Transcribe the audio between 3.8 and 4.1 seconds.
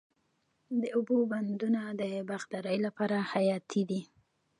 دي.